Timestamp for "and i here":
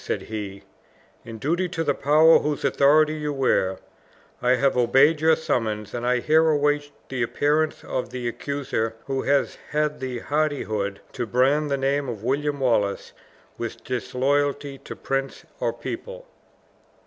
5.93-6.49